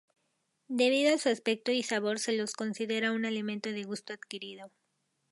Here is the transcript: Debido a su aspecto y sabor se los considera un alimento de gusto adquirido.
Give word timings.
Debido 0.67 1.13
a 1.13 1.17
su 1.19 1.29
aspecto 1.29 1.71
y 1.71 1.83
sabor 1.83 2.17
se 2.17 2.31
los 2.35 2.53
considera 2.53 3.11
un 3.11 3.23
alimento 3.23 3.69
de 3.69 3.83
gusto 3.83 4.13
adquirido. 4.13 4.71